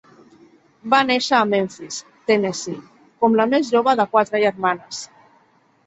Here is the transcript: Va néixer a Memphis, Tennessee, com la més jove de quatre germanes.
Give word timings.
Va 0.93 1.01
néixer 1.09 1.35
a 1.41 1.43
Memphis, 1.51 2.01
Tennessee, 2.33 2.81
com 3.23 3.39
la 3.43 3.49
més 3.55 3.73
jove 3.77 3.99
de 4.03 4.11
quatre 4.17 4.47
germanes. 4.49 5.09